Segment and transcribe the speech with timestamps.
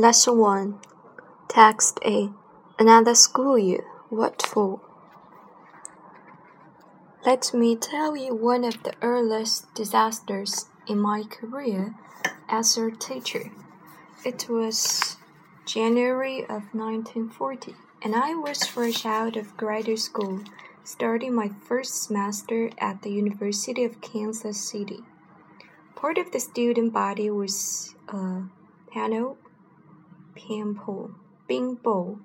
[0.00, 0.78] Lesson 1
[1.46, 2.30] Text A
[2.78, 3.84] Another school year.
[4.08, 4.80] What for?
[7.26, 11.96] Let me tell you one of the earliest disasters in my career
[12.48, 13.52] as a teacher.
[14.24, 15.18] It was
[15.66, 20.40] January of 1940, and I was fresh out of graduate school,
[20.82, 25.00] starting my first semester at the University of Kansas City.
[25.94, 28.44] Part of the student body was a
[28.90, 29.36] panel
[30.34, 31.12] pimple,
[31.46, 32.20] bimbo,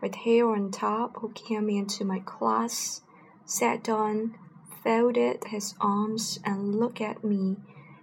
[0.00, 3.02] with hair on top, who came into my class,
[3.44, 4.36] sat down,
[4.82, 7.56] folded his arms, and looked at me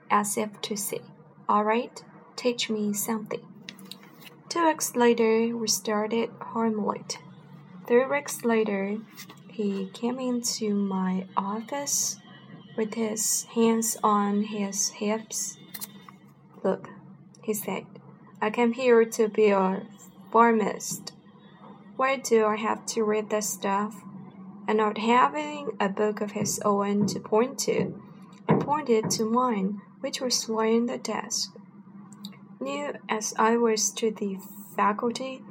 [0.10, 1.02] as if to say,
[1.48, 2.04] All right,
[2.36, 3.42] teach me something.
[4.50, 7.18] Two weeks later, we started Hamlet.
[7.88, 8.98] Three weeks later,
[9.52, 12.18] he came into my office
[12.76, 15.58] with his hands on his hips.
[16.64, 16.90] Look,
[17.42, 17.86] he said.
[18.46, 19.82] I came here to be a
[20.32, 21.14] pharmacist.
[21.96, 24.04] Why do I have to read that stuff?
[24.68, 28.00] And not having a book of his own to point to,
[28.48, 31.56] I pointed to mine, which was lying on the desk.
[32.60, 34.38] New as I was to the
[34.76, 35.42] faculty,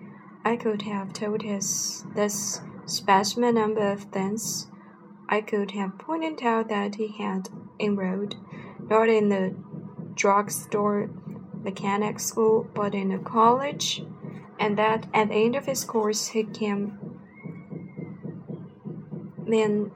[0.44, 4.68] I could have told his this specimen number of things.
[5.28, 7.48] I could have pointed out that he had
[7.80, 8.36] enrolled
[8.88, 9.56] not in the
[10.14, 11.10] drugstore
[11.64, 14.04] mechanic school, but in a college,
[14.60, 16.98] and that at the end of his course he came
[19.46, 19.92] meant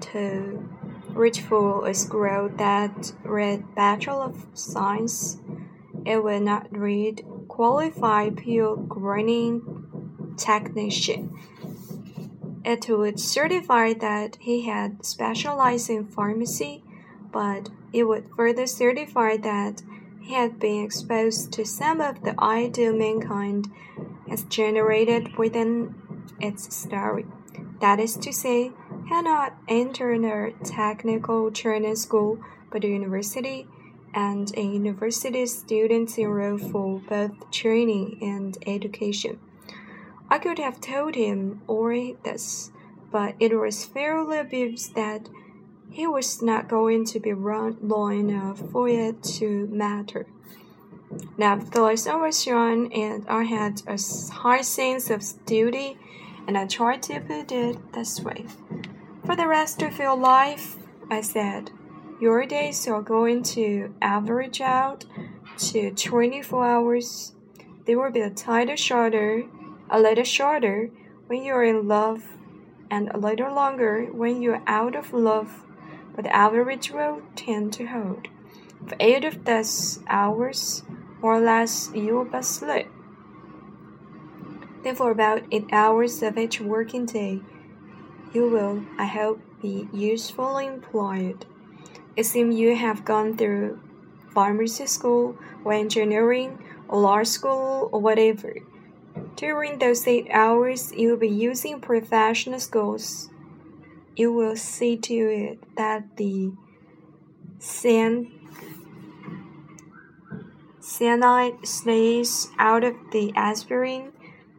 [0.00, 0.68] to
[1.10, 5.38] reach for a school that read Bachelor of Science.
[6.04, 11.36] It would not read qualified pure grinding technician.
[12.64, 16.84] It would certify that he had specialized in pharmacy,
[17.32, 19.82] but it would further certify that
[20.30, 23.70] had been exposed to some of the ideal mankind
[24.28, 25.94] has generated within
[26.40, 27.26] its story.
[27.80, 28.72] That is to say,
[29.08, 32.38] had not entered a technical training school,
[32.70, 33.66] but a university,
[34.14, 39.38] and a university students enroll for both training and education.
[40.28, 42.70] I could have told him all this,
[43.10, 45.28] but it was fairly obvious that
[45.90, 50.26] he was not going to be run long enough for it to matter.
[51.36, 53.98] Nevertheless, I was young and I had a
[54.32, 55.98] high sense of duty,
[56.46, 58.46] and I tried to put it this way.
[59.26, 60.76] For the rest of your life,
[61.10, 61.70] I said,
[62.20, 65.06] your days are going to average out
[65.58, 67.34] to 24 hours.
[67.86, 69.44] They will be a little shorter,
[69.90, 70.90] a little shorter
[71.26, 72.22] when you're in love,
[72.90, 75.64] and a little longer when you're out of love
[76.20, 78.28] but the average will tend to hold.
[78.86, 80.82] For eight of those hours,
[81.22, 82.88] more or less, you will but sleep.
[84.82, 87.40] Then for about eight hours of each working day,
[88.34, 91.46] you will, I hope, be usefully employed.
[92.16, 93.80] It seems you have gone through
[94.34, 98.56] pharmacy school or engineering or law school or whatever.
[99.36, 103.30] During those eight hours, you will be using professional skills
[104.20, 106.52] you will see to it that the
[110.78, 114.12] cyanide stays out of the aspirin,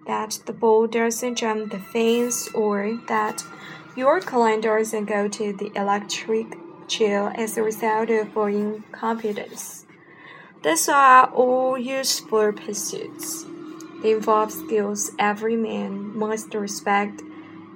[0.07, 3.45] that the ball doesn't jump the fence, or that
[3.95, 6.47] your client doesn't go to the electric
[6.87, 9.85] chair as a result of your incompetence.
[10.63, 13.45] These are all useful pursuits.
[14.01, 17.21] They involve skills every man must respect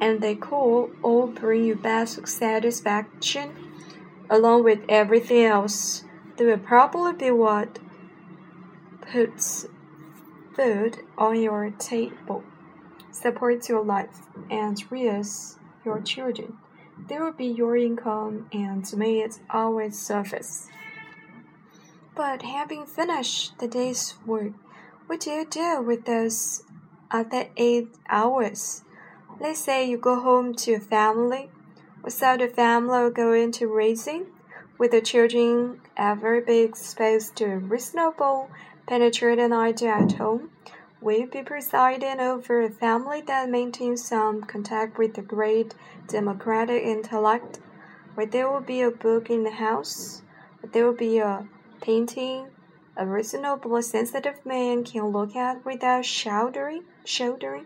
[0.02, 3.56] and they could all bring you best satisfaction
[4.30, 6.04] along with everything else.
[6.38, 7.80] They will probably be what
[9.12, 9.68] puts
[10.56, 12.44] food on your table,
[13.12, 16.58] supports your life, and rears your children.
[17.08, 20.70] They will be your income and may it always surface.
[22.16, 24.54] But having finished the day's work,
[25.08, 26.64] what do you do with those
[27.12, 28.85] other eight hours?
[29.38, 31.50] Let's say you go home to a family.
[32.04, 34.28] Without the family going to raising,
[34.78, 38.50] will the children ever be exposed to a reasonable,
[38.88, 40.52] penetrating idea at home?
[41.02, 45.76] Will you be presiding over a family that maintains some contact with the great
[46.08, 47.60] democratic intellect?
[48.14, 50.22] Where there will be a book in the house?
[50.62, 51.46] Where there will be a
[51.82, 52.48] painting
[52.98, 56.86] a reasonable, sensitive man can look at without shouldering?
[57.04, 57.66] shouldering?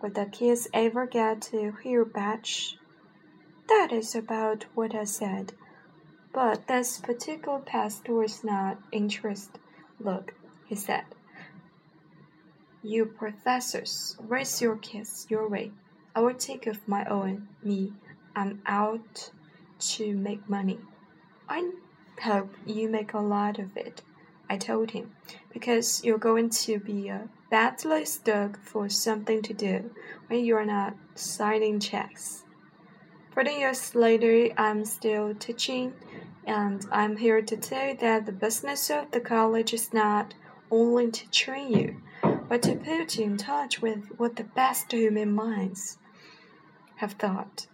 [0.00, 2.46] Will the kids ever get to hear Bach?
[3.68, 5.54] That is about what I said.
[6.32, 9.60] But this particular pastor was not interested.
[9.98, 10.34] Look,
[10.66, 11.04] he said.
[12.82, 15.72] You professors, raise your kids your way.
[16.14, 17.48] I will take of my own.
[17.62, 17.92] Me,
[18.36, 19.30] I'm out
[19.80, 20.78] to make money.
[21.48, 21.70] I
[22.22, 24.02] hope you make a lot of it,
[24.48, 25.12] I told him,
[25.52, 29.90] because you're going to be a badly stuck for something to do
[30.26, 32.44] when you're not signing checks.
[33.32, 35.92] Forty years later, I'm still teaching,
[36.46, 40.34] and I'm here to tell you that the business of the college is not
[40.70, 42.02] only to train you,
[42.48, 45.98] but to put you in touch with what the best human minds
[46.96, 47.66] have thought.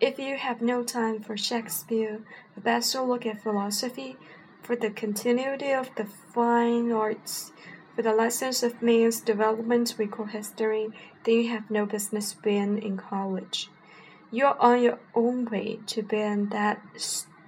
[0.00, 2.20] If you have no time for Shakespeare,
[2.54, 4.16] the best look at philosophy,
[4.62, 7.52] for the continuity of the fine arts,
[7.94, 10.88] for the lessons of man's development we call history,
[11.24, 13.70] then you have no business being in college.
[14.30, 16.82] You're on your own way to being that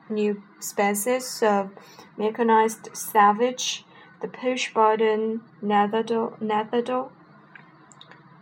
[0.08, 1.70] new species of
[2.16, 3.84] mechanized savage,
[4.20, 7.12] the push button Neanderthal.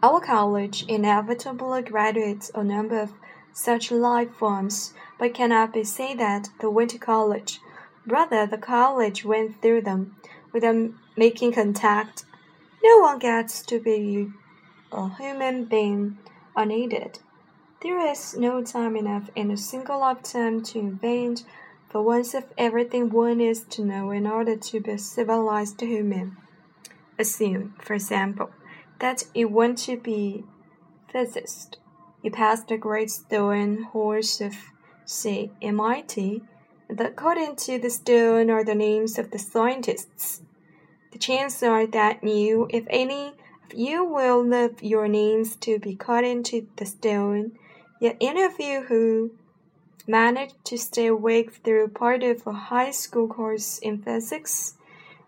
[0.02, 3.12] Our college inevitably graduates a number of
[3.54, 7.60] such life forms, but cannot be said that the went to college.
[8.06, 10.16] Rather, the college went through them
[10.54, 12.24] without making contact.
[12.82, 14.30] No one gets to be
[14.90, 16.16] a human being
[16.56, 17.18] unaided.
[17.82, 21.44] There is no time enough in a single lifetime to invent
[21.94, 26.36] the once of everything one is to know in order to be a civilized human.
[27.18, 28.50] Assume, for example,
[28.98, 30.44] that you want to be
[31.12, 31.78] physicist.
[32.20, 34.54] You pass the great stone horse of,
[35.04, 36.42] say, MIT,
[36.88, 40.42] according to the stone are the names of the scientists.
[41.12, 43.34] The chances are that you, if any,
[43.64, 47.52] of you will leave your names to be cut into the stone,
[48.00, 49.32] yet any of you who
[50.06, 54.74] managed to stay awake through part of a high school course in physics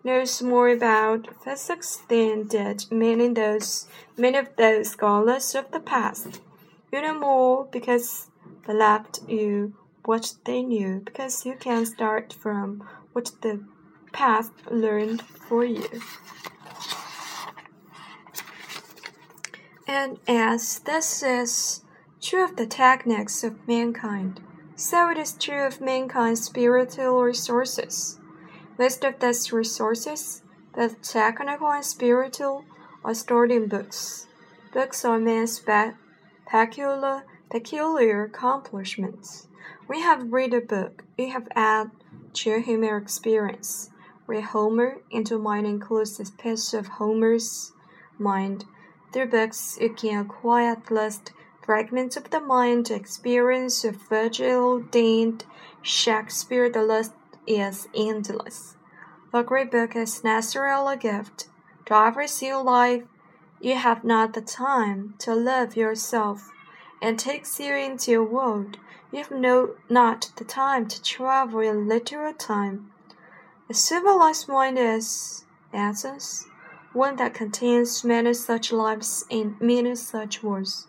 [0.05, 6.41] knows more about physics than did many those many of those scholars of the past.
[6.93, 8.29] You know more because
[8.67, 9.75] they left you
[10.07, 13.63] what they knew, because you can start from what the
[14.13, 15.89] past learned for you.
[19.89, 21.83] And as this is
[22.21, 24.41] true of the techniques of mankind,
[24.75, 28.19] so it is true of mankind's spiritual resources.
[28.79, 30.43] Most of these resources,
[30.75, 32.65] both technical and spiritual,
[33.05, 34.27] are stored in books.
[34.73, 35.63] Books are man's
[36.47, 39.49] peculiar, peculiar accomplishments.
[39.89, 43.91] We have read a book, we have to human experience.
[44.27, 47.73] Read Homer into mind includes a piece of Homer's
[48.19, 48.65] mind.
[49.13, 51.33] Through books, you can acquire at least
[51.65, 55.47] fragments of the mind to experience of Virgil, Dante,
[55.83, 56.69] Shakespeare.
[56.69, 57.13] The list
[57.47, 58.75] is endless.
[59.33, 61.49] The great book is necessarily a gift.
[61.87, 63.05] To every your life,
[63.61, 66.51] you have not the time to love yourself
[67.01, 68.79] and takes you into your world.
[69.13, 72.91] You have no, not the time to travel in literal time.
[73.69, 76.47] A civilized mind is, essence,
[76.93, 80.89] one that contains many such lives and many such words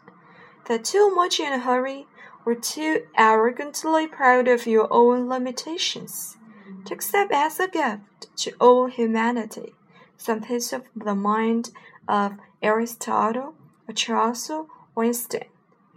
[0.66, 2.08] that too much in a hurry
[2.46, 6.38] or too arrogantly proud of your own limitations
[6.86, 9.74] to accept as a gift to all humanity
[10.18, 11.70] some piece of the mind
[12.08, 13.54] of Aristotle,
[13.88, 14.64] a Chaucer,
[14.96, 15.46] or Einstein.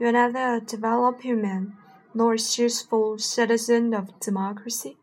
[0.01, 1.77] You are neither a developed human
[2.15, 4.97] nor a useful citizen of democracy.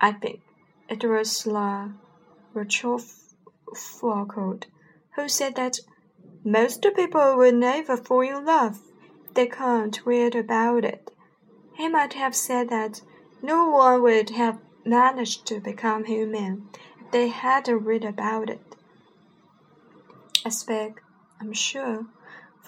[0.00, 0.40] I think
[0.88, 1.90] it was La
[2.54, 4.64] Rochefoucauld
[5.14, 5.80] who said that
[6.42, 8.80] most people will never fall in love
[9.26, 11.10] if they can't read about it.
[11.74, 13.02] He might have said that
[13.42, 18.74] no one would have managed to become human if they hadn't read about it.
[20.46, 21.02] I speak,
[21.42, 22.06] I'm sure,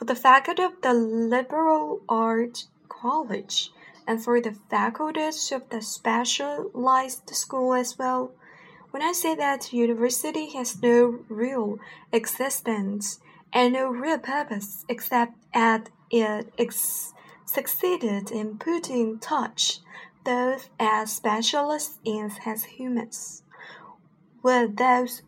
[0.01, 3.71] for the faculty of the Liberal Arts College
[4.07, 8.33] and for the faculties of the specialized school as well.
[8.93, 11.79] When I say that university has no real
[12.15, 13.21] existence,
[13.53, 17.13] and no real purpose except that it ex
[17.45, 19.81] succeeded in putting touch
[20.25, 23.43] both as specialists and as humans.
[24.43, 25.21] With those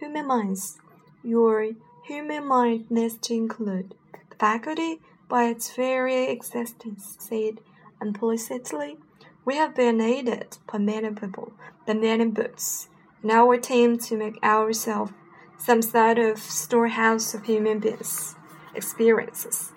[0.00, 0.78] human minds,
[1.22, 1.68] your
[2.06, 3.94] human mind needs to include
[4.40, 7.60] faculty by its very existence, said
[8.00, 8.96] implicitly.
[9.44, 11.52] We have been aided by many people,
[11.86, 12.88] by many books,
[13.22, 15.12] in our team to make ourselves
[15.58, 18.34] some sort of storehouse of human beings'
[18.74, 19.72] experiences.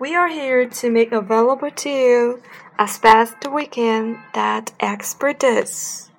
[0.00, 2.42] We are here to make available to you
[2.78, 6.10] as best we can that expertise.